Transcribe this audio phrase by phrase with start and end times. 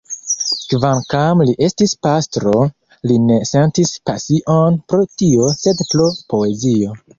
[0.69, 2.55] Kvankam li estis pastro,
[3.11, 7.01] li ne sentis pasion pro tio, sed pro poezio.